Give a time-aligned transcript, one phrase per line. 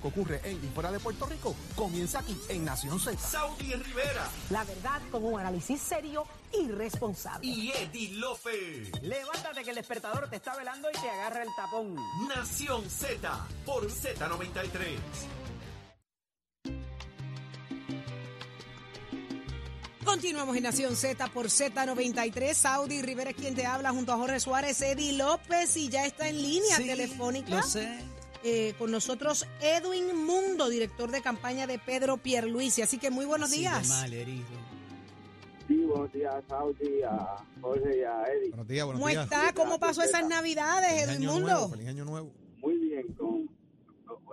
[0.00, 3.18] que ocurre en y fuera de Puerto Rico comienza aquí en Nación Z.
[3.18, 6.24] Saudi Rivera La verdad con un análisis serio
[6.56, 7.44] y responsable.
[7.44, 8.92] y Eddie Lofe.
[9.02, 11.96] Levántate que el despertador te está velando y te agarra el tapón.
[12.28, 14.98] Nación Z por Z93.
[20.04, 22.54] Continuamos en Nación Z por Z93.
[22.54, 26.28] Saudi Rivera es quien te habla junto a Jorge Suárez, Eddie López y ya está
[26.28, 27.50] en línea Sí, telefónica.
[27.50, 27.98] Lo sé.
[28.44, 32.82] Eh, con nosotros Edwin Mundo, director de campaña de Pedro Pierluisi.
[32.82, 33.88] Así que muy buenos Así días.
[33.88, 34.46] mal herido.
[35.66, 38.48] Sí, buenos días Saudi, a Jorge y a Eddie.
[38.50, 39.24] Buenos días, buenos ¿Cómo días.
[39.24, 39.52] está?
[39.52, 41.46] ¿Cómo pasó esas navidades, Feliz Edwin Mundo?
[41.48, 42.32] nuevo, feliz año nuevo.
[42.58, 43.48] Muy bien, con,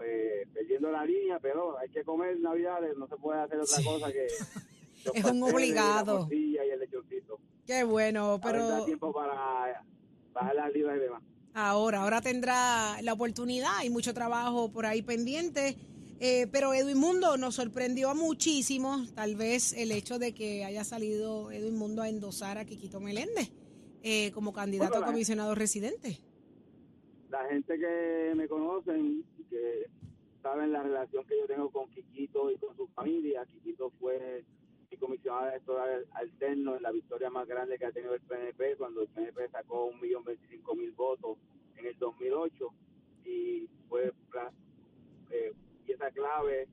[0.06, 3.84] eh, perdiendo la línea, pero hay que comer navidades, no se puede hacer otra Sí.
[3.84, 4.28] cosa que...
[5.14, 6.28] Es un obligado.
[6.32, 7.38] Y el lechoncito.
[7.68, 8.86] Qué bueno, Pero...
[8.86, 9.84] tiempo para
[10.34, 11.22] bajar las libras y demás.
[11.56, 15.76] Ahora, ahora tendrá la oportunidad y mucho trabajo por ahí pendiente.
[16.20, 20.84] Eh, pero Edwin Mundo nos sorprendió a muchísimos, tal vez el hecho de que haya
[20.86, 23.52] salido Edwin Mundo a endosar a Quiquito Meléndez
[24.02, 26.20] eh, como candidato Bueno, a comisionado residente.
[27.30, 29.88] La gente que me conocen, que
[30.42, 34.46] saben la relación que yo tengo con Quiquito y con su familia, Quiquito fue
[34.90, 39.02] mi comisionado electoral alterno en la victoria más grande que ha tenido el PNP cuando
[39.02, 41.38] el PNP sacó un millón veinticinco mil votos
[41.76, 42.70] en el 2008
[43.26, 44.54] y fue pla-
[45.32, 45.52] eh,
[45.86, 46.68] pieza clave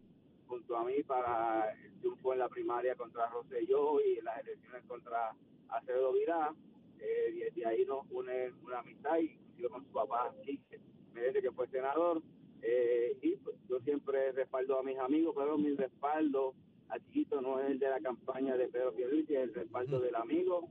[0.46, 2.48] junto a mí para el triunfo en la
[2.92, 5.34] primaria contra Rosselló y en las elecciones contra
[5.68, 6.54] Acevedo Virá.
[7.00, 10.80] Eh, y desde ahí nos une una amistad, inclusive con su papá, Quique
[11.12, 12.22] Meléndez, que fue senador.
[12.62, 16.54] Eh, y pues, yo siempre respaldo a mis amigos, pero mi respaldo
[16.88, 20.14] a Chiquito no es el de la campaña de Pedro Pierluisi, es el respaldo del
[20.14, 20.68] amigo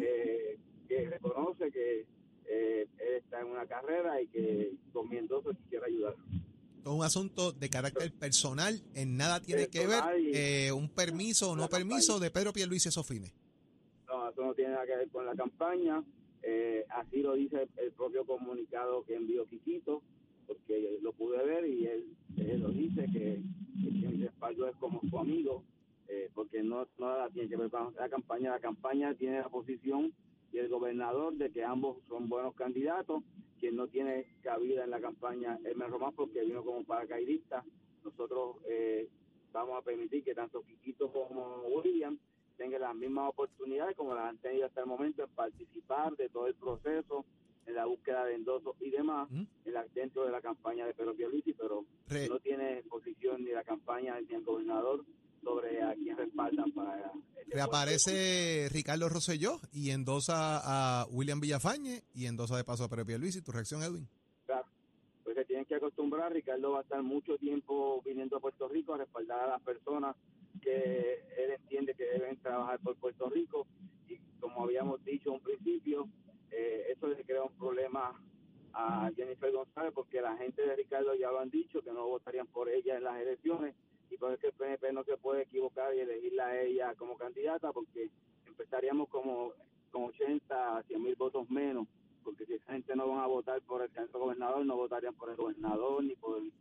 [0.00, 2.06] eh, que reconoce que
[2.44, 6.14] eh, él está en una carrera y que con mi endoso quisiera ayudar.
[6.82, 10.02] Esto es un asunto de carácter personal, en nada tiene que ver
[10.34, 12.24] eh, un permiso o no permiso campaña.
[12.24, 13.32] de Pedro Pierluisi esos fines.
[14.08, 16.02] No, eso no tiene nada que ver con la campaña.
[16.42, 20.02] Eh, así lo dice el propio comunicado que envió Quiquito,
[20.48, 23.40] porque lo pude ver y él, él lo dice que,
[23.80, 25.62] que mi respaldo es como su amigo,
[26.08, 28.50] eh, porque no, no nada tiene que ver con la campaña.
[28.50, 30.12] La campaña tiene la posición
[30.52, 33.22] y el gobernador de que ambos son buenos candidatos.
[33.62, 37.64] Quien no tiene cabida en la campaña es Mel Román porque vino como paracaidista.
[38.02, 39.08] Nosotros eh,
[39.52, 42.18] vamos a permitir que tanto Quiquito como William
[42.56, 46.48] tengan las mismas oportunidades como las han tenido hasta el momento en participar de todo
[46.48, 47.24] el proceso,
[47.64, 49.44] en la búsqueda de endosos y demás, ¿Mm?
[49.66, 53.52] en la- dentro de la campaña de Pedro Pierluisi, pero Re- no tiene posición ni
[53.52, 55.04] la campaña ni el gobernador
[55.42, 57.22] sobre a quién respaldan para el
[57.52, 63.42] reaparece Ricardo Rosselló y endosa a William Villafañe y endosa de paso a Pedro Pierluisi.
[63.42, 64.08] ¿Tu reacción, Edwin?
[64.46, 64.66] Claro.
[65.24, 66.32] Pues se tienen que acostumbrar.
[66.32, 70.16] Ricardo va a estar mucho tiempo viniendo a Puerto Rico a respaldar a las personas
[70.60, 73.66] que él entiende que deben trabajar por Puerto Rico.
[74.08, 76.08] Y como habíamos dicho en un principio,
[76.50, 78.18] eh, eso le crea un problema
[78.74, 82.46] a Jennifer González porque la gente de Ricardo ya lo han dicho que no votarían
[82.46, 83.74] por ella en las elecciones
[84.12, 87.16] y por eso que el PNP no se puede equivocar y elegirla a ella como
[87.16, 88.10] candidata porque
[88.46, 89.52] empezaríamos como
[89.90, 91.86] con 80 a 100 mil votos menos
[92.22, 95.30] porque si esa gente no van a votar por el candidato gobernador, no votarían por
[95.30, 96.52] el gobernador, ni por el,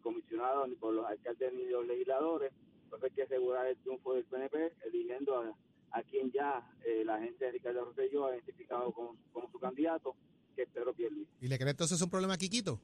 [0.00, 2.52] comisionado, ni por los alcaldes, ni los legisladores.
[2.84, 5.54] Entonces hay que asegurar el triunfo del PNP, eligiendo
[5.90, 9.16] a, quien ya eh, la gente de Ricardo Rosselló ha identificado como,
[9.50, 10.14] su candidato,
[10.54, 11.30] que es Pedro Pierluisi.
[11.40, 12.80] ¿Y le crees entonces un problema a Quiquito?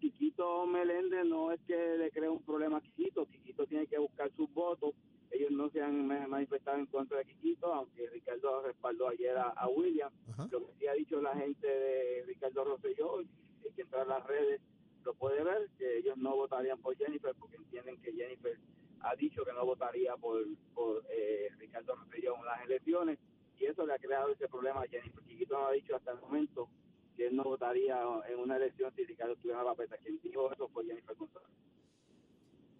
[0.00, 4.30] Quiquito Meléndez no es que le cree un problema a Quiquito, Quiquito tiene que buscar
[4.32, 4.94] sus votos.
[5.30, 9.50] Ellos no se han ma- manifestado en contra de Quiquito, aunque Ricardo respaldó ayer a,
[9.50, 10.10] a William.
[10.32, 10.48] Ajá.
[10.50, 13.28] Lo que sí ha dicho la gente de Ricardo Rosselló, y
[13.76, 14.60] que entra a las redes
[15.04, 18.58] lo puede ver, que ellos no votarían por Jennifer porque entienden que Jennifer
[19.00, 20.44] ha dicho que no votaría por,
[20.74, 23.18] por eh, Ricardo Rosselló en las elecciones
[23.58, 25.22] y eso le ha creado ese problema a Jennifer.
[25.24, 26.68] Quiquito no ha dicho hasta el momento
[27.16, 27.98] que él no votaría
[28.28, 29.96] en una elección si Ricardo estuviera en la papeta.
[29.98, 31.48] Quien dijo eso fue Jennifer González.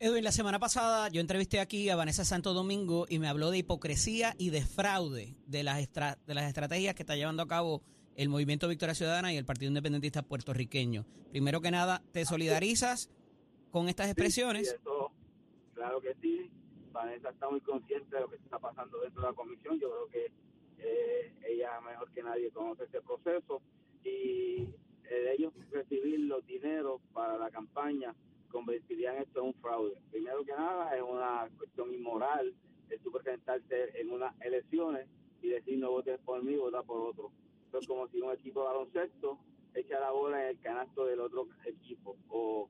[0.03, 3.59] Edwin, la semana pasada yo entrevisté aquí a Vanessa Santo Domingo y me habló de
[3.59, 7.83] hipocresía y de fraude de las, estra- de las estrategias que está llevando a cabo
[8.17, 11.05] el Movimiento Victoria Ciudadana y el Partido Independentista puertorriqueño.
[11.31, 13.11] Primero que nada, ¿te solidarizas
[13.71, 14.71] con estas expresiones?
[14.71, 15.13] Sí, eso,
[15.75, 16.51] claro que sí.
[16.93, 19.79] Vanessa está muy consciente de lo que está pasando dentro de la comisión.
[19.79, 20.33] Yo creo que
[20.79, 23.61] eh, ella mejor que nadie conoce ese proceso
[24.05, 24.69] y
[25.11, 28.15] eh, ellos recibir los dineros para la campaña
[28.51, 30.01] convertirían esto en un fraude.
[30.11, 32.55] Primero que nada es una cuestión inmoral
[32.89, 35.07] el tú presentarte en unas elecciones
[35.43, 37.31] y decir no votes por mí, vota por otro.
[37.69, 39.39] Eso es como si un equipo de baloncesto
[39.75, 42.69] echa la bola en el canasto del otro equipo o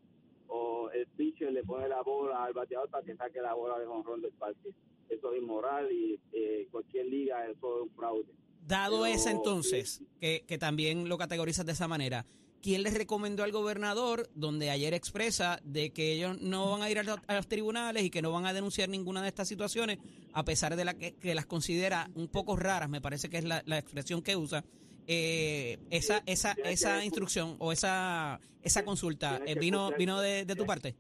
[0.51, 3.87] cuando el pitcher le pone la bola al bateador para que saque la bola de
[3.87, 4.73] jonrón del parque.
[5.09, 8.33] Eso es inmoral y eh, cualquier liga eso es un fraude.
[8.67, 12.27] Dado Pero, ese entonces, que, que también lo categorizas de esa manera,
[12.63, 16.99] ¿quién les recomendó al gobernador, donde ayer expresa de que ellos no van a ir
[16.99, 19.99] a los, a los tribunales y que no van a denunciar ninguna de estas situaciones,
[20.33, 23.45] a pesar de la que, que las considera un poco raras, me parece que es
[23.45, 24.65] la, la expresión que usa?
[25.07, 30.67] Eh, esa esa esa instrucción o esa esa consulta eh, vino vino de, de tu
[30.67, 30.95] parte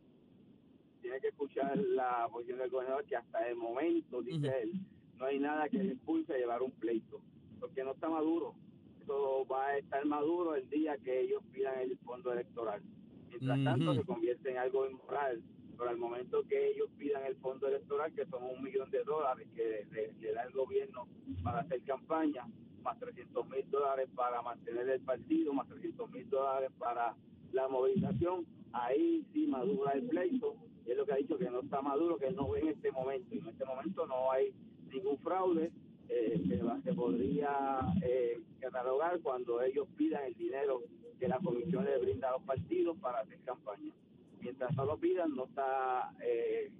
[1.00, 4.80] Tiene que escuchar la posición del gobernador que hasta el momento, dice él,
[5.16, 7.20] no hay nada que le impulse a llevar un pleito,
[7.60, 8.54] porque no está maduro.
[9.02, 12.82] Eso va a estar maduro el día que ellos pidan el fondo electoral.
[13.28, 15.42] Mientras tanto, se convierte en algo inmoral.
[15.76, 19.48] Pero al momento que ellos pidan el fondo electoral, que son un millón de dólares
[19.54, 21.08] que le, le da el gobierno
[21.42, 22.46] para hacer campaña,
[22.82, 27.14] más 300 mil dólares para mantener el partido, más 300 mil dólares para
[27.52, 30.54] la movilización, ahí sí madura el pleito.
[30.86, 32.90] Y es lo que ha dicho que no está maduro, que no ve en este
[32.90, 33.34] momento.
[33.34, 34.52] Y en este momento no hay
[34.92, 35.70] ningún fraude
[36.12, 40.82] eh, se podría eh, catalogar cuando ellos pidan el dinero
[41.18, 43.92] que la comisión le brinda a los partidos para hacer campaña.
[44.40, 46.72] Mientras no lo pidan, no está eh,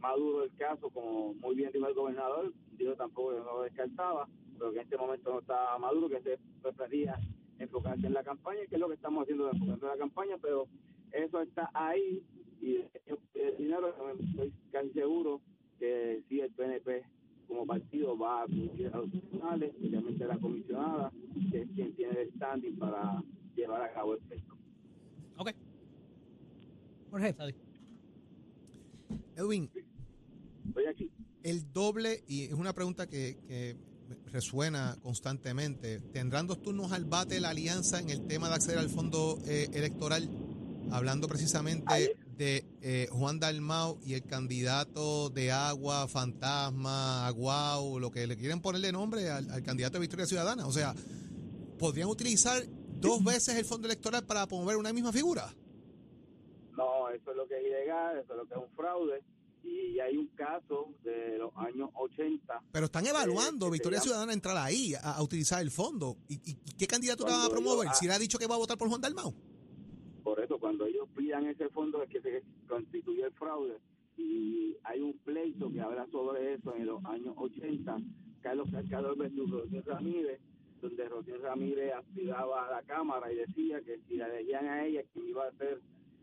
[0.00, 4.72] maduro el caso, como muy bien dijo el gobernador, dijo tampoco no lo descartaba, pero
[4.72, 7.16] que en este momento no está maduro, que se prefería
[7.58, 10.66] enfocarse en la campaña, que es lo que estamos haciendo, enfocando en la campaña, pero
[11.12, 12.24] eso está ahí
[12.60, 12.78] y
[13.34, 15.40] el dinero estoy casi seguro
[15.78, 17.04] que sí el PNP
[17.52, 21.12] como partido va a acudir a los tribunales, especialmente la comisionada,
[21.50, 23.22] que es quien tiene el standing para
[23.54, 24.56] llevar a cabo el pleito.
[25.36, 25.50] Ok.
[27.10, 27.34] Jorge.
[29.36, 29.70] Edwin,
[30.66, 31.10] Estoy aquí.
[31.42, 33.76] el doble, y es una pregunta que, que
[34.30, 38.88] resuena constantemente, ¿tendrán dos turnos al bate la alianza en el tema de acceder al
[38.88, 40.28] fondo eh, electoral?
[40.90, 48.26] Hablando precisamente de eh, Juan Dalmau y el candidato de agua, fantasma, aguau, lo que
[48.26, 50.66] le quieren ponerle nombre al, al candidato de Victoria Ciudadana.
[50.66, 50.94] O sea,
[51.78, 52.62] ¿podrían utilizar
[53.00, 55.54] dos veces el fondo electoral para promover una misma figura?
[56.76, 59.22] No, eso es lo que es ilegal, eso es lo que es un fraude.
[59.64, 62.62] Y hay un caso de los años 80.
[62.72, 66.16] Pero están evaluando Eh, que Victoria Ciudadana entrar ahí a, a utilizar el fondo.
[66.28, 67.88] ¿Y, y qué Cuando va a promover?
[67.88, 69.32] yo- Si le ha dicho que va a votar por Juan Dalmau.
[70.22, 73.78] Por eso, cuando ellos pidan ese fondo es que se constituye el fraude.
[74.16, 77.98] Y hay un pleito que habla sobre eso en los años 80.
[78.40, 80.40] Carlos Cascador versus Rocío Ramírez,
[80.80, 85.02] donde Rocío Ramírez aspiraba a la Cámara y decía que si la elegían a ella,
[85.12, 85.80] quien iba a ser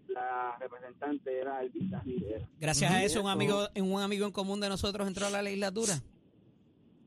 [0.09, 2.47] la representante era Elvita Rivera.
[2.59, 6.01] Gracias a eso, un amigo, un amigo en común de nosotros entró a la legislatura.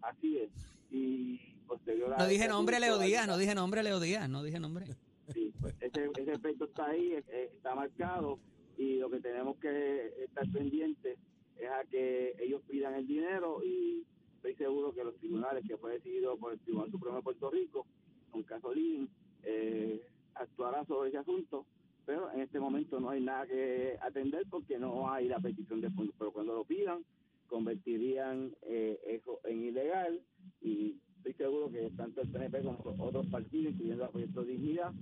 [0.02, 0.50] Así es.
[0.90, 4.42] Y posterior a No dije nombre, Leo asunto, Díaz, no dije nombre, Leo Díaz, no
[4.42, 4.86] dije nombre.
[5.32, 8.38] Sí, pues ese, ese efecto está ahí, está marcado
[8.76, 11.18] y lo que tenemos que estar pendientes
[11.58, 14.04] es a que ellos pidan el dinero y
[14.36, 17.86] estoy seguro que los tribunales que fue decidido por el Tribunal Supremo de Puerto Rico,
[18.32, 19.06] un caso Living,
[19.44, 21.66] eh, actuará sobre ese asunto,
[22.04, 25.90] pero en este momento no hay nada que atender porque no hay la petición de
[25.90, 27.04] fondos, pero cuando lo pidan
[27.46, 30.20] convertirían eh, eso en ilegal
[30.62, 34.92] y estoy seguro que tanto el PNP como los otros partidos, incluyendo el Proyecto Dignidad,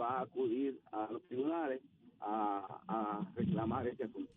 [0.00, 1.80] va a acudir a los tribunales
[2.20, 4.30] a, a reclamar ese asunto.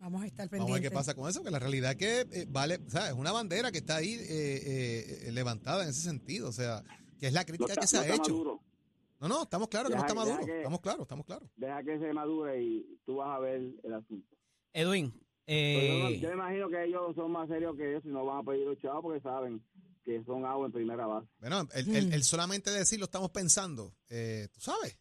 [0.00, 0.90] Vamos a estar Vamos a ver pendientes.
[0.90, 3.32] qué pasa con eso, que la realidad es que eh, vale, o sea, es una
[3.32, 6.84] bandera que está ahí eh, eh, levantada en ese sentido, o sea,
[7.18, 8.30] que es la No crítica está- que se no ha hecho.
[8.32, 8.60] maduro.
[9.20, 11.48] No, no, estamos claros que no está maduro, que- estamos claros, estamos claros.
[11.56, 14.36] Deja que se madure y tú vas a ver el asunto.
[14.72, 15.12] Edwin,
[15.48, 18.42] eh, yo me imagino que ellos son más serios que eso y no van a
[18.42, 19.62] pedir los chavos porque saben
[20.04, 21.26] que son agua en primera base.
[21.40, 24.98] Bueno, el, el- el solamente decirlo estamos pensando, eh, tú sabes,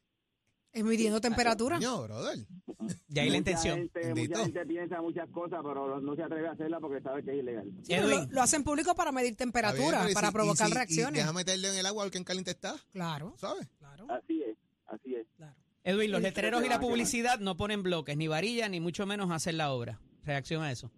[0.73, 1.77] Es midiendo temperatura.
[1.77, 2.37] Coño, brother.
[3.07, 3.77] ya hay la intención.
[3.93, 7.23] gente- mucha gente piensa muchas cosas, pero no, no se atreve a hacerlas porque sabe
[7.23, 7.71] que es ilegal.
[7.83, 8.29] Sí, pero lo, Edwin.
[8.31, 11.13] lo hacen público para medir bien, temperatura, y para si- y provocar si- y reacciones.
[11.21, 13.67] deja meterle en el agua al que en caliente está, Claro, ¿sabes?
[13.79, 15.25] claro, Así es, así es.
[15.37, 15.55] claro.
[15.83, 19.53] Edwin, los letreros y la publicidad no ponen bloques, ni varillas, ni mucho menos hacer
[19.53, 19.99] la obra.
[20.27, 20.91] Reacción a eso.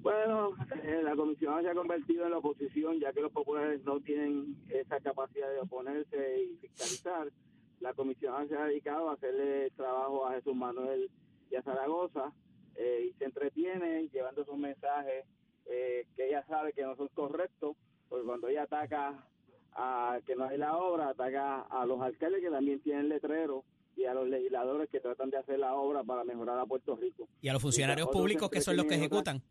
[0.00, 4.00] Bueno, eh, la comisión se ha convertido en la oposición, ya que los populares no
[4.00, 7.30] tienen esa capacidad de oponerse y fiscalizar.
[7.80, 11.10] La comisión se ha dedicado a hacerle trabajo a Jesús Manuel
[11.50, 12.32] y a Zaragoza
[12.76, 15.26] eh, y se entretiene llevando esos mensajes
[15.66, 17.76] eh, que ella sabe que no son correctos,
[18.08, 19.22] porque cuando ella ataca
[19.74, 23.64] a que no hay la obra, ataca a los alcaldes que también tienen letreros
[23.96, 27.28] y a los legisladores que tratan de hacer la obra para mejorar a Puerto Rico
[27.40, 29.42] Y a los funcionarios públicos que son los que otras- ejecutan.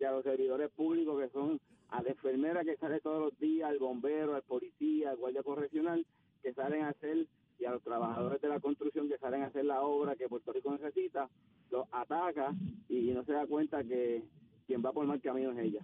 [0.00, 3.68] y a los servidores públicos que son a la enfermera que sale todos los días,
[3.70, 6.04] al bombero, al policía, al guardia correccional,
[6.42, 7.26] que salen a hacer,
[7.58, 10.52] y a los trabajadores de la construcción que salen a hacer la obra que Puerto
[10.52, 11.28] Rico necesita,
[11.70, 12.52] los ataca
[12.88, 14.22] y no se da cuenta que
[14.66, 15.80] quien va por mal camino es ella.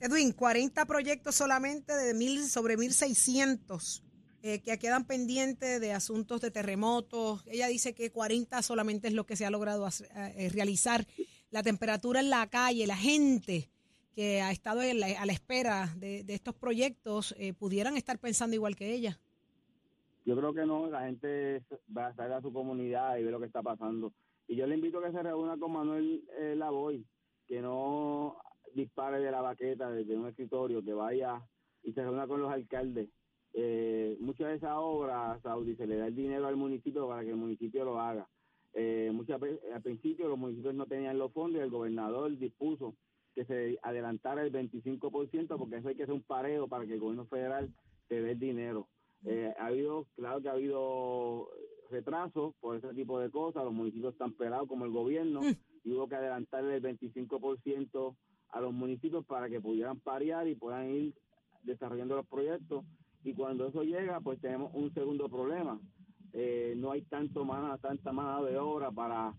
[0.00, 4.02] Edwin, 40 proyectos solamente de mil, sobre 1.600
[4.46, 7.44] eh, que quedan pendientes de asuntos de terremotos.
[7.48, 11.04] Ella dice que 40 solamente es lo que se ha logrado hacer- eh, realizar.
[11.50, 13.68] La temperatura en la calle, la gente
[14.14, 18.54] que ha estado la- a la espera de, de estos proyectos, eh, pudieran estar pensando
[18.54, 19.18] igual que ella.
[20.24, 21.62] Yo creo que no, la gente
[21.96, 24.12] va a salir a su comunidad y ve lo que está pasando.
[24.48, 27.04] Y yo le invito a que se reúna con Manuel eh, Lavoy,
[27.46, 28.36] que no
[28.74, 31.40] dispare de la baqueta desde un escritorio, que vaya
[31.82, 33.08] y se reúna con los alcaldes.
[33.58, 37.30] Eh, muchas de esas obras, Saudi, se le da el dinero al municipio para que
[37.30, 38.28] el municipio lo haga.
[38.74, 42.94] Eh, muchas veces, al principio los municipios no tenían los fondos y el gobernador dispuso
[43.34, 47.00] que se adelantara el 25% porque eso hay que hacer un pareo para que el
[47.00, 47.72] gobierno federal
[48.08, 48.88] te dé el dinero.
[49.24, 51.48] Eh, ha habido, claro que ha habido
[51.90, 55.40] retrasos por ese tipo de cosas, los municipios están pelados como el gobierno
[55.82, 58.14] y hubo que adelantarle el 25%
[58.50, 61.14] a los municipios para que pudieran parear y puedan ir
[61.62, 62.84] desarrollando los proyectos
[63.26, 65.78] y cuando eso llega pues tenemos un segundo problema
[66.38, 69.32] Eh, no hay tanto mano, tanta mano de obra para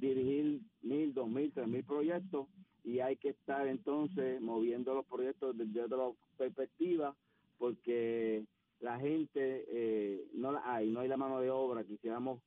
[0.00, 2.46] dirigir mil, dos mil, tres mil proyectos
[2.84, 6.04] y hay que estar entonces moviendo los proyectos desde otra
[6.38, 7.14] perspectiva
[7.58, 8.46] porque
[8.80, 11.84] la gente eh, no la hay, no hay la mano de obra.
[11.84, 12.40] Quisiéramos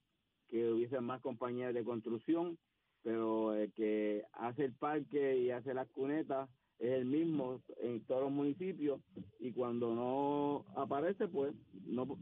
[0.50, 2.57] que hubiese más compañías de construcción,
[3.03, 8.24] pero el que hace el parque y hace las cunetas es el mismo en todos
[8.24, 9.00] los municipios
[9.39, 11.53] y cuando no aparece, pues
[11.86, 12.17] no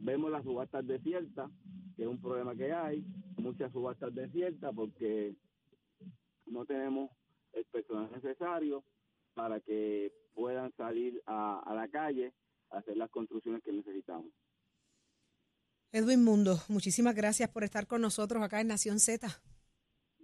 [0.00, 1.50] vemos las subastas desiertas,
[1.96, 3.04] que es un problema que hay,
[3.36, 5.34] muchas subastas desiertas porque
[6.46, 7.10] no tenemos
[7.52, 8.84] el personal necesario
[9.34, 12.32] para que puedan salir a, a la calle
[12.70, 14.32] a hacer las construcciones que necesitamos.
[15.92, 19.28] Edwin Mundo, muchísimas gracias por estar con nosotros acá en Nación Z.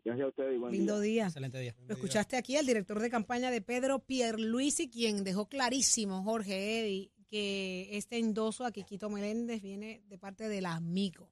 [0.05, 1.13] Gracias a ustedes y buen Lindo día.
[1.13, 1.25] día.
[1.27, 1.77] Excelente día.
[1.87, 7.13] Lo escuchaste aquí, el director de campaña de Pedro Pierluisi, quien dejó clarísimo, Jorge Eddy,
[7.29, 11.31] que este endoso a Quiquito Meléndez viene de parte del amigo,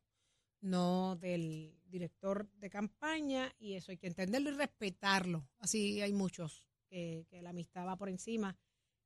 [0.60, 5.48] no del director de campaña, y eso hay que entenderlo y respetarlo.
[5.58, 8.58] Así hay muchos que, que la amistad va por encima,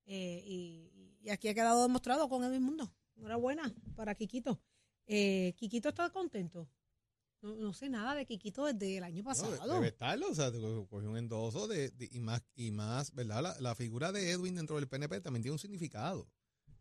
[0.07, 2.93] eh, y, y aquí ha quedado demostrado con Edwin Mundo.
[3.17, 4.61] Enhorabuena para Quiquito.
[5.07, 6.69] Eh, Quiquito está contento.
[7.43, 9.75] No, no sé nada de Quiquito desde el año No, pasado.
[9.75, 13.43] debe estarlo, o sea, co- cogió un endoso de, de- y más, y más, ¿verdad?
[13.43, 16.29] La, la figura de Edwin dentro del PNP también tiene un significado.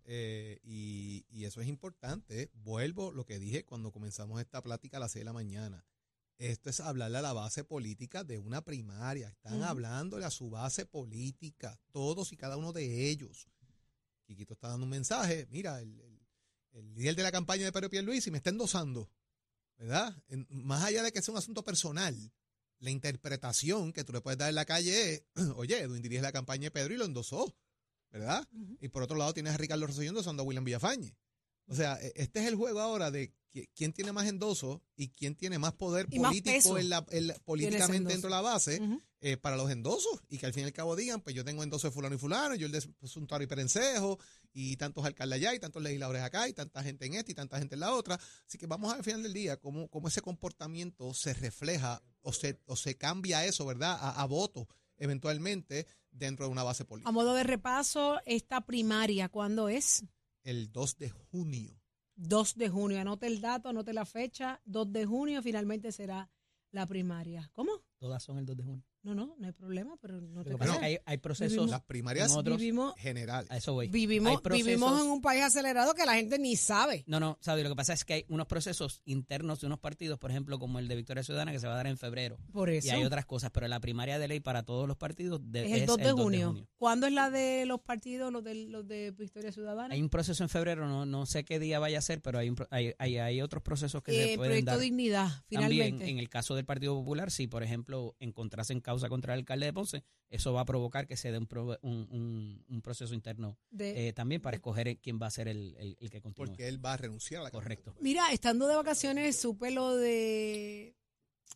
[0.03, 2.49] Eh, y, y eso es importante.
[2.55, 5.85] Vuelvo lo que dije cuando comenzamos esta plática a las 6 de la mañana.
[6.39, 9.29] Esto es hablarle a la base política de una primaria.
[9.29, 9.65] Están Ujú.
[9.65, 13.47] hablándole a su base política, todos y cada uno de ellos.
[14.25, 15.47] Quiquito está dando un mensaje.
[15.51, 16.19] Mira, el, el-
[16.71, 19.09] el líder de la campaña de Pedro Pierluisi me está endosando.
[19.79, 20.15] ¿Verdad?
[20.27, 22.15] En- más allá de que sea un asunto personal,
[22.79, 25.24] la interpretación que tú le puedes dar en la calle es,
[25.55, 27.55] oye, Edwin dirige la campaña de Pedro y lo endosó,
[28.12, 28.48] ¿verdad?
[28.79, 31.17] Y por otro lado tienes a Ricardo Rosselló endosando a William Villafañe.
[31.67, 33.33] O sea, e- este es el juego ahora de
[33.75, 37.34] quién tiene más endoso y quién tiene más poder Y político en la, en la-
[37.39, 38.82] políticamente dentro de la base
[39.22, 41.63] eh, para los endosos y que al fin y al cabo digan, pues yo tengo
[41.63, 44.20] endoso de fulano y fulano, yo el de Suntuario y Perencejo
[44.53, 47.58] y tantos alcaldes allá y tantos legisladores acá y tanta gente en esta y tanta
[47.60, 48.20] gente en la otra.
[48.48, 52.60] Así que vamos al final del día, cómo, cómo ese comportamiento se refleja o se,
[52.65, 53.98] o se cambia eso, ¿verdad?
[54.00, 57.12] A, a voto eventualmente dentro de una base A política.
[57.12, 60.03] modo de repaso, esta primaria, ¿cuándo es?
[60.44, 61.78] El 2 de junio.
[62.19, 62.99] 2 de junio.
[62.99, 64.61] Anote el dato, anote la fecha.
[64.65, 66.29] 2 de junio finalmente será
[66.71, 67.49] la primaria.
[67.53, 67.71] ¿Cómo?
[68.00, 68.84] Todas son el 2 de junio.
[69.01, 70.77] No, no, no hay problema, pero no te creas.
[70.77, 71.53] que hay, hay procesos.
[71.53, 73.50] Vivimos- Las primarias otros- Vivimos, generales.
[73.50, 73.88] A eso voy.
[73.88, 77.06] Vivimos, procesos- vivimos en un país acelerado que la gente ni sabe.
[77.08, 80.20] No, no, Saudi, lo que pasa es que hay unos procesos internos de unos partidos,
[80.20, 82.38] por ejemplo, como el de Victoria Ciudadana, que se va a dar en febrero.
[82.51, 82.88] Por eso.
[82.88, 85.82] Y hay otras cosas, pero la primaria de ley para todos los partidos de- es
[85.82, 86.68] el 2 de junio.
[86.77, 89.94] ¿Cuándo es la de los partidos, los de, los de Victoria Ciudadana?
[89.94, 92.50] Hay un proceso en febrero, no, no sé qué día vaya a ser, pero hay,
[92.50, 94.79] un pro- hay, hay, hay otros procesos que Eh, se el pueden proyecto dar.
[94.82, 96.10] Dignidad, También, finalmente.
[96.10, 97.88] en el caso del Partido Popular, si por ejemplo
[98.19, 101.38] encontrase en causa contra el alcalde de Ponce, eso va a provocar que se dé
[101.38, 105.31] un, pro- un, un- un proceso interno De- eh, también para escoger quién va a
[105.31, 106.46] ser el, el- el que continúe.
[106.48, 107.96] Porque él va a renunciar a la Correcto.
[108.00, 110.96] Mira, estando de vacaciones, supe lo de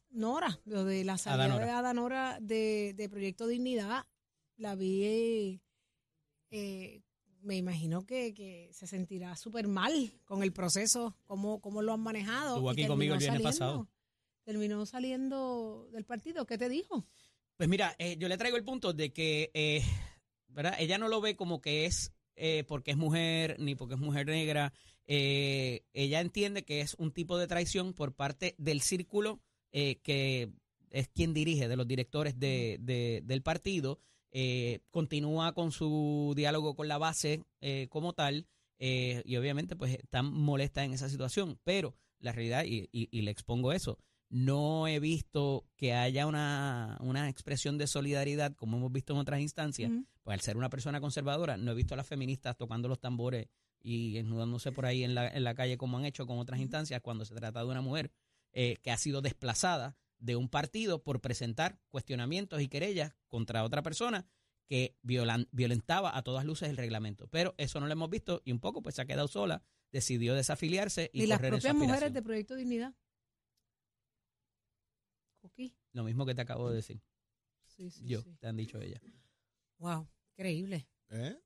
[0.10, 1.66] Nora, lo de la salida Adanora.
[1.66, 4.06] de Adanora de, de Proyecto Dignidad.
[4.58, 5.60] La vi,
[6.52, 7.02] eh,
[7.42, 12.00] me imagino que, que se sentirá súper mal con el proceso, cómo, cómo lo han
[12.02, 12.56] manejado.
[12.56, 13.66] Estuvo aquí conmigo el viernes saliendo.
[13.66, 13.90] pasado.
[14.44, 16.46] Terminó saliendo del partido.
[16.46, 17.06] ¿Qué te dijo?
[17.56, 19.82] Pues mira, eh, yo le traigo el punto de que, eh,
[20.48, 20.76] ¿verdad?
[20.80, 24.26] Ella no lo ve como que es eh, porque es mujer ni porque es mujer
[24.28, 24.74] negra.
[25.06, 30.52] Eh, ella entiende que es un tipo de traición por parte del círculo que
[30.92, 34.00] es quien dirige, de los directores de, de- del partido.
[34.92, 37.44] Continúa con su diálogo con la base
[37.90, 38.46] como tal
[38.78, 41.60] y obviamente pues está molesta en esa situación.
[41.64, 43.98] Pero la realidad, y, y- y le expongo eso,
[44.36, 49.40] no he visto que haya una, una expresión de solidaridad como hemos visto en otras
[49.40, 49.92] instancias.
[50.24, 53.48] Pues al ser una persona conservadora, no he visto a las feministas tocando los tambores
[53.80, 57.00] y desnudándose por ahí en la, en la calle como han hecho con otras instancias
[57.02, 58.12] cuando se trata de una mujer
[58.54, 63.84] eh, que ha sido desplazada de un partido por presentar cuestionamientos y querellas contra otra
[63.84, 64.25] persona
[64.66, 67.28] que violan- violentaba a todas luces el reglamento.
[67.28, 69.62] Pero eso no lo hemos visto y un poco pues se ha quedado sola,
[69.92, 72.94] decidió desafiliarse y, Y las correr propias mujeres de Proyecto Dignidad.
[75.94, 77.02] Lo mismo que te acabo de decir.
[77.66, 78.36] Sí, sí, Yo, sí.
[78.40, 79.02] te han dicho ella.
[79.78, 80.88] Wow, increíble.
[81.10, 81.40] ¿Eh?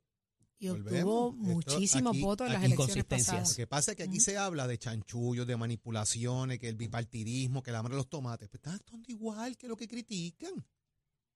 [0.60, 3.28] Y obtuvo muchísimos votos en las elecciones inconsistencias.
[3.28, 3.50] pasadas.
[3.52, 7.62] Lo que pasa es que aquí se habla de chanchullos, de manipulaciones, que el bipartidismo,
[7.62, 8.50] que el hambre de los tomates.
[8.50, 10.66] Pues están actuando igual que lo que critican.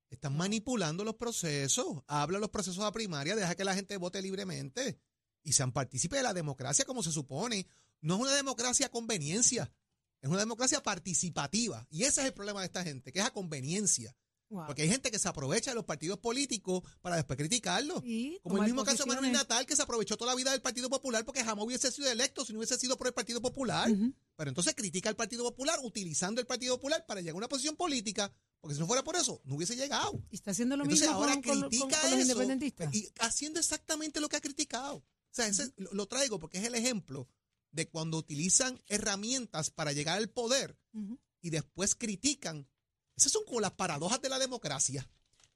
[0.09, 2.03] Están manipulando los procesos.
[2.07, 4.99] Habla los procesos a primaria, deja que la gente vote libremente
[5.43, 7.67] y sean partícipes de la democracia como se supone.
[8.01, 9.71] No es una democracia a conveniencia,
[10.21, 11.85] es una democracia participativa.
[11.89, 14.15] Y ese es el problema de esta gente, que es a conveniencia.
[14.49, 14.65] Wow.
[14.67, 18.01] Porque hay gente que se aprovecha de los partidos políticos para después criticarlos.
[18.03, 19.31] Sí, Como el mismo caso de Manuel.
[19.31, 22.43] Natal, que se aprovechó toda la vida del Partido Popular porque jamás hubiese sido electo
[22.43, 23.89] si no hubiese sido por el Partido Popular.
[24.35, 27.77] Pero entonces critica al Partido Popular utilizando el Partido Popular para llegar a una posición
[27.77, 30.21] política, porque si no fuera por eso, no hubiese llegado.
[30.29, 32.93] Y está haciendo lo Entonces mismo ahora con, con- con- critica con los eso independentistas.
[32.93, 34.97] y haciendo exactamente lo que ha criticado.
[34.97, 37.25] O sea, ese- lo, lo traigo porque es el ejemplo
[37.71, 40.77] de cuando utilizan herramientas para llegar al poder
[41.41, 42.67] y después critican.
[43.15, 45.09] Esas son como las paradojas de la democracia.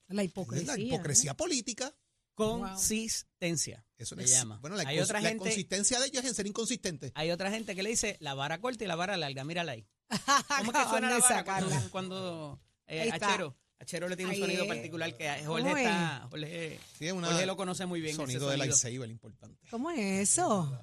[0.07, 0.67] La Es hipocresía.
[0.75, 1.93] la hipocresía política.
[2.35, 3.85] Consistencia.
[3.97, 4.57] Eso es- llama.
[4.59, 7.11] Bueno, la, hay otra la gente, inconsistencia de ellos es en ser inconsistentes.
[7.15, 9.43] hay otra gente que le dice la vara corta y la vara larga.
[9.43, 9.87] Mírala ahí.
[10.59, 13.27] ¿Cómo es que suena la vara cuando, cuando eh, Ahí está.
[13.29, 14.67] Achero, Achero le tiene un sonido es.
[14.69, 15.83] particular que Jorge ¿Cómo es?
[15.85, 18.11] está, Jorge, Sí, es una- Jorge lo conoce muy bien.
[18.11, 18.65] ese sonido de sonido.
[18.65, 19.67] lightsaber importante.
[19.69, 20.65] ¿Cómo es eso?
[20.65, 20.77] De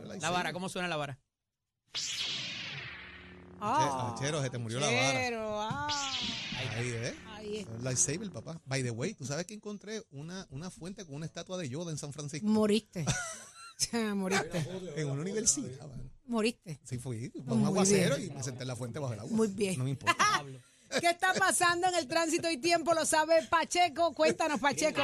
[0.00, 0.36] La lightsaber.
[0.36, 1.18] vara, ¿cómo suena la vara?
[3.60, 5.12] Ah, Chero, se te murió la vara.
[5.12, 5.88] Chero, ah.
[6.76, 7.14] Ahí, ¿eh?
[7.28, 7.66] Ahí es.
[7.68, 8.60] El lightsaber, papá.
[8.66, 11.90] By the way, ¿tú sabes que encontré una, una fuente con una estatua de Yoda
[11.90, 12.46] en San Francisco?
[12.46, 13.06] Moriste.
[14.14, 14.66] Moriste.
[14.96, 16.10] En una universidad, mano.
[16.26, 16.78] Moriste.
[16.84, 17.30] Sí, fui.
[17.30, 18.32] Fue Muy un aguacero bien.
[18.32, 19.32] y me senté en la fuente bajo el agua.
[19.34, 19.78] Muy bien.
[19.78, 20.16] No me importa.
[21.00, 22.94] ¿Qué está pasando en el tránsito y tiempo?
[22.94, 24.12] Lo sabe Pacheco.
[24.14, 25.02] Cuéntanos, Pacheco.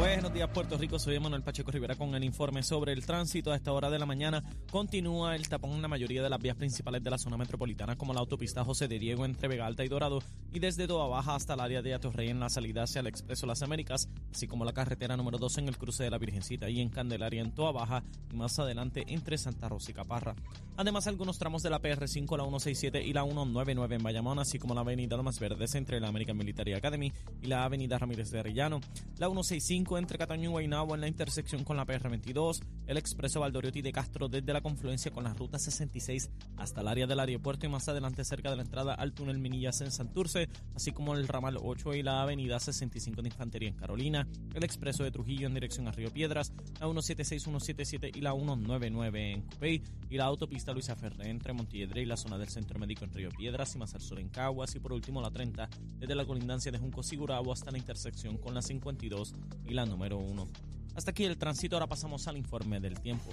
[0.00, 0.98] Buenos días, Puerto Rico.
[0.98, 3.52] Soy Manuel Pacheco Rivera con el informe sobre el tránsito.
[3.52, 6.56] A esta hora de la mañana continúa el tapón en la mayoría de las vías
[6.56, 9.88] principales de la zona metropolitana, como la autopista José de Diego entre Vega Alta y
[9.88, 10.22] Dorado,
[10.54, 13.46] y desde Toa Baja hasta el área de Atorrey en la salida hacia el Expreso
[13.46, 16.80] Las Américas, así como la carretera número 2 en el cruce de la Virgencita y
[16.80, 20.34] en Candelaria en Toa Baja, y más adelante entre Santa Rosa y Caparra.
[20.78, 24.74] Además, algunos tramos de la PR5, la 167 y la 199 en Bayamón, así como
[24.74, 28.80] la avenida Lomas Verdes entre la American Military Academy y la avenida Ramírez de Arellano,
[29.18, 33.82] la 165 entre Cataño y Guaynabo en la intersección con la PR22, el expreso Valdoriotti
[33.82, 37.68] de Castro desde la confluencia con la ruta 66 hasta el área del aeropuerto y
[37.68, 41.58] más adelante cerca de la entrada al túnel Minillas en Santurce, así como el ramal
[41.60, 45.88] 8 y la avenida 65 de Infantería en Carolina, el expreso de Trujillo en dirección
[45.88, 50.96] a Río Piedras, la 176, 177 y la 199 en Cupey y la autopista Luisa
[50.96, 54.00] Ferré entre Montiedre y la zona del Centro Médico en Río Piedras y más al
[54.00, 57.70] sur en Caguas y por último la 30 desde la colindancia de Junco Sigurabo hasta
[57.70, 59.34] la intersección con la 52
[59.66, 60.48] y la número 1.
[60.94, 63.30] Hasta aquí el tránsito, ahora pasamos al informe del tiempo.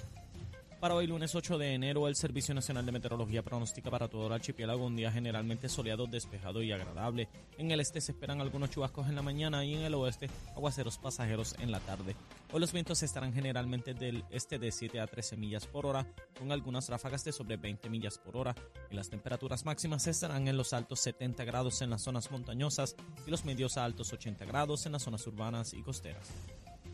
[0.80, 4.34] Para hoy, lunes 8 de enero, el Servicio Nacional de Meteorología pronostica para todo el
[4.34, 7.30] archipiélago un día generalmente soleado, despejado y agradable.
[7.58, 11.00] En el este se esperan algunos chubascos en la mañana y en el oeste aguaceros
[11.00, 12.16] pasajeros en la tarde.
[12.54, 16.06] Hoy los vientos estarán generalmente del este de 7 a 13 millas por hora,
[16.38, 18.54] con algunas ráfagas de sobre 20 millas por hora.
[18.92, 23.32] Y las temperaturas máximas estarán en los altos 70 grados en las zonas montañosas y
[23.32, 26.30] los medios a altos 80 grados en las zonas urbanas y costeras.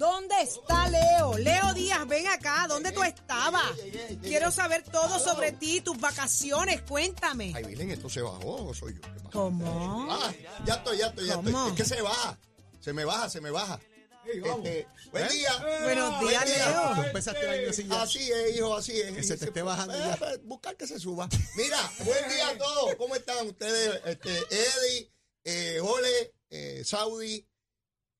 [0.00, 1.36] ¿Dónde está Leo?
[1.36, 2.64] Leo Díaz, ven acá.
[2.66, 3.70] ¿Dónde tú estabas?
[4.22, 6.80] Quiero saber todo sobre ti, tus vacaciones.
[6.88, 7.52] Cuéntame.
[7.54, 9.00] Ay, Vilén, ¿esto se bajó o soy yo?
[9.02, 9.30] ¿Qué pasa?
[9.30, 10.08] ¿Cómo?
[10.10, 10.32] Ah,
[10.64, 11.48] ya estoy, ya estoy, ya ¿Cómo?
[11.50, 11.68] estoy.
[11.68, 12.38] Es que se baja.
[12.80, 13.78] Se me baja, se me baja.
[14.24, 14.86] Este, buen día.
[15.12, 16.68] Buenos días, Buen día.
[16.70, 16.94] Leo.
[16.94, 18.02] Tú empezaste el año así ya.
[18.02, 19.12] Así es, hijo, así es.
[19.12, 20.36] Que se te esté bajando Eh, ya.
[20.44, 21.28] Buscar que se suba.
[21.56, 22.94] Mira, buen día a todos.
[22.94, 24.00] ¿Cómo están ustedes?
[24.06, 25.12] Este, Eddie,
[25.44, 27.46] eh, Ole, eh, Saudi.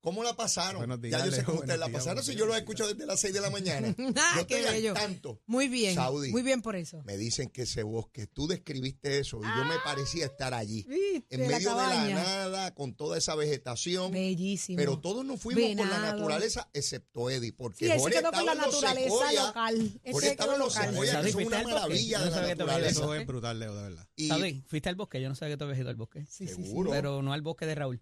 [0.02, 1.00] ¿Cómo la pasaron?
[1.00, 2.24] Días, ya yo sé cómo ustedes la pasaron.
[2.24, 3.94] Si yo los escucho desde las 6 de la mañana.
[4.16, 4.94] Ah, yo qué estoy al bello.
[4.94, 5.40] tanto.
[5.46, 5.94] Muy bien.
[5.94, 6.30] Saudi.
[6.30, 7.02] Muy bien por eso.
[7.04, 10.84] Me dicen que ese bosque, tú describiste eso y yo me parecía estar allí.
[10.88, 14.10] Viste, En la medio de la nada, con toda esa vegetación.
[14.12, 14.76] Bellísimo.
[14.76, 16.12] Pero todos nos fuimos por la Venado.
[16.16, 20.00] naturaleza, excepto Eddie, porque Sí, Jorge quedó con la estaba naturaleza secoyas, local.
[20.12, 20.90] Jorge estaba en los local.
[20.90, 21.74] secoyas, que son ¿fuiste una al bosque?
[21.80, 22.90] maravilla Yo de no la te naturaleza.
[22.90, 24.08] Eso es brutal, Leo, de verdad.
[24.16, 25.20] Y Saudi, fuiste al bosque.
[25.20, 26.24] Yo no sabía que tú habías ido al bosque.
[26.26, 26.62] Sí, sí, sí.
[26.64, 26.90] seguro.
[26.90, 28.00] Pero no al bosque de Raúl.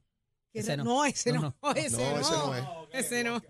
[0.61, 1.05] Ese no, no.
[1.05, 1.57] ese no.
[1.63, 2.19] No, Ese No, no.
[2.21, 2.65] ese no es.
[3.07, 3.43] Ese no.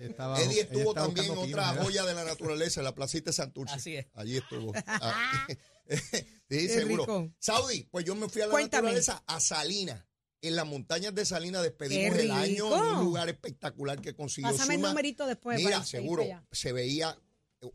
[0.00, 3.74] Estaba- Eddie estuvo también en otra joya de la naturaleza, en la placita de Santurce.
[3.74, 4.06] Así es.
[4.14, 4.72] Allí estuvo.
[4.86, 5.46] Ah,
[6.48, 7.02] sí, seguro.
[7.04, 7.32] rico.
[7.38, 8.82] Saudi, pues yo me fui a la Cuéntame.
[8.88, 10.04] naturaleza, a Salinas.
[10.42, 14.74] En las montañas de Salinas despedimos el año en un lugar espectacular que consiguió Pásame
[14.76, 15.58] el numerito después.
[15.58, 17.16] Mira, seguro, se veía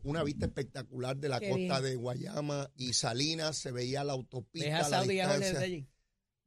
[0.04, 1.82] una vista espectacular de la Qué costa bien.
[1.82, 5.66] de Guayama y Salinas, se veía la autopista, Deja a la Saudi a Jorge distancia.
[5.66, 5.88] allí.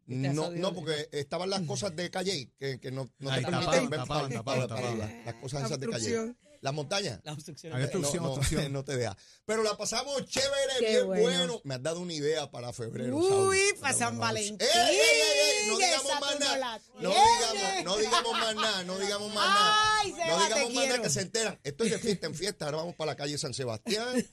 [0.07, 3.89] No, no, porque estaban las cosas de Calle que, que no, no Ahí, te permiten
[3.89, 5.23] ver tapaban, tapaban, tapaban.
[5.25, 6.35] las cosas esas de Calle.
[6.61, 7.19] Las montañas.
[7.23, 7.73] La obstrucción.
[7.79, 8.73] Eh, obstrucción, no, no, obstrucción.
[8.73, 9.15] no te deja.
[9.45, 11.21] Pero la pasamos chévere, Qué bien bueno.
[11.23, 11.61] bueno.
[11.63, 13.17] Me has dado una idea para febrero.
[13.17, 14.57] Uy, para San Valentín.
[14.59, 15.67] ¡Ey, ey, ey!
[15.69, 16.57] No digamos más nada.
[16.57, 19.99] la No digamos, no digamos más nada, no digamos más nada.
[19.99, 21.59] Ay, No digamos más nada que se enteran.
[21.63, 22.65] Esto es de fiesta en fiesta.
[22.65, 24.25] Ahora vamos para la calle San Sebastián.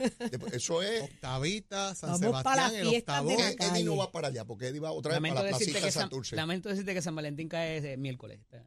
[0.53, 1.03] Eso es.
[1.03, 3.29] Octavita, San Vamos Sebastián, el octavo.
[3.31, 5.57] de la Eddie no va para allá porque Eddie va otra vez Lamento para la
[5.57, 6.37] placita de San, Santurce.
[6.37, 8.41] lamento decirte que San Valentín cae ese miércoles.
[8.41, 8.65] Está-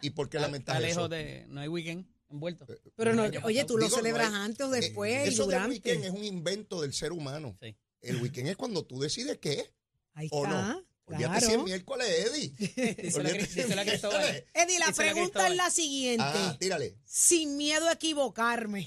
[0.00, 0.80] ¿Y por qué está eso?
[0.80, 1.44] lejos de.
[1.48, 2.66] No hay weekend envuelto.
[2.96, 5.42] Pero no, Ya oye, tú lo Digo, no celebras antes o Eh, después y Eso
[5.46, 5.68] del durante.
[5.70, 7.56] weekend es un invento del ser humano.
[7.62, 7.76] Sí.
[8.00, 9.70] El weekend es cuando tú decides qué es
[10.14, 10.68] Ahí o está.
[10.72, 10.86] no.
[11.08, 11.64] Olvídate si es Claro.
[11.64, 12.48] miércoles, Eddie.
[13.02, 14.24] Díselo a Cris- díselo a Cristóbal.
[14.54, 15.52] Eddie, la Díselo a pregunta Cristóbal.
[15.52, 16.24] es la siguiente.
[16.26, 16.96] Ah, tírale.
[17.08, 18.84] Sin miedo a equivocarme.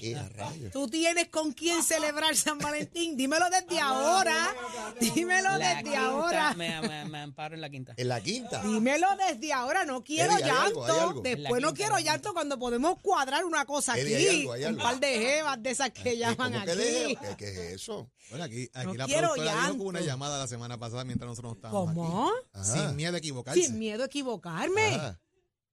[0.72, 3.16] ¿Tú tienes con quién celebrar San Valentín?
[3.16, 4.54] Dímelo desde ahora.
[5.00, 6.54] Dímelo La desde quinta, ahora.
[6.54, 7.94] Me, me- me amparo en la quinta.
[7.96, 8.62] En la quinta.
[8.62, 9.84] Dímelo desde ahora.
[9.86, 10.92] No quiero Eddie, hay algo, llanto.
[10.92, 11.20] hay algo.
[11.22, 14.26] Después La no quinta, quiero la llanto cuando podemos cuadrar una cosa Eddie, aquí.
[14.26, 14.82] hay algo, hay Un algo.
[14.82, 17.16] par de jevas de esas que llaman ¿Cómo que aquí.
[17.16, 18.10] ¿Qué, qué es eso?
[18.28, 19.82] Bueno, aquí, aquí No la quiero productora dijo que llanto.
[19.82, 22.30] hubo una llamada la semana pasada mientras nosotros no estábamos ¿Cómo?
[22.52, 22.68] aquí.
[22.70, 23.62] Sin miedo a equivocarse.
[23.62, 24.94] Sin miedo a equivocarme.
[24.96, 25.18] Ah.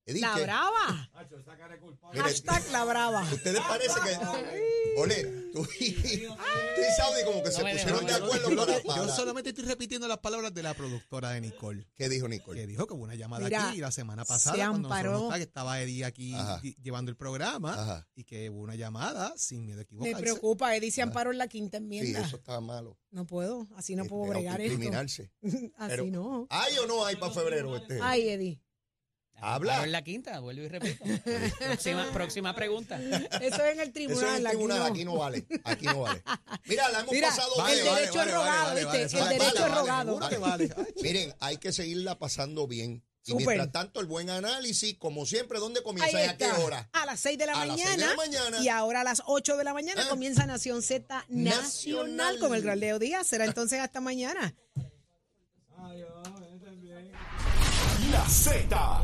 [0.07, 0.43] La ¿qué?
[0.43, 1.09] brava.
[2.13, 3.23] Mire, Hashtag la brava.
[3.33, 4.97] ¿Ustedes parece que...
[4.99, 8.87] Ole, tú y, tú y Saudi como que se me pusieron de acuerdo para, que-
[8.87, 11.87] yo para- solamente estoy repitiendo las palabras de la productora de Nicole.
[11.95, 12.61] ¿Qué dijo Nicole?
[12.61, 15.23] Que dijo que hubo una llamada Mira, aquí la semana se pasada cuando nosotros amparó.
[15.27, 16.61] está, que estaba Eddie aquí Ajá.
[16.81, 18.07] llevando el programa Ajá.
[18.15, 20.21] y que hubo una llamada sin miedo a Me equivocarse.
[20.21, 20.75] preocupa.
[20.75, 22.21] Eddie se amparó en la quinta Sí, enmienda.
[22.21, 22.97] eso estaba malo.
[23.11, 23.67] No puedo.
[23.75, 24.79] Así no puedo bregar esto.
[24.97, 25.29] Así
[25.77, 26.47] Pero- no.
[26.49, 27.99] ¿Hay o no hay para febrero este?
[28.01, 28.61] Ay, Eddie.
[29.39, 29.73] Habla.
[29.73, 31.03] Amparo en la quinta, vuelvo y repito.
[31.59, 32.99] próxima, próxima pregunta.
[32.99, 34.29] Eso es en el Eso tribunal.
[34.29, 34.85] en el aquí tribunal, no.
[34.85, 35.45] aquí no vale.
[35.63, 36.23] Aquí no vale.
[36.65, 37.95] Mira, la hemos Mira, pasado el bien.
[37.95, 39.01] derecho es rogado, ¿viste?
[39.03, 40.19] eso El vale, derecho vale, es rogado.
[40.39, 40.69] vale.
[40.77, 43.03] Ay, Miren, hay que seguirla pasando bien.
[43.29, 46.89] Y mientras tanto, el buen análisis, como siempre, ¿dónde Ahí comienza y a qué hora?
[46.93, 47.75] A las 6 de la A mañana.
[47.83, 48.57] seis de la mañana.
[48.63, 50.09] Y ahora a las 8 de la mañana Ah.
[50.09, 52.39] comienza Nación Z Nacional, Nacional.
[52.39, 53.27] con el gran Leo Díaz.
[53.27, 54.55] Será entonces hasta mañana.
[58.11, 59.03] La Z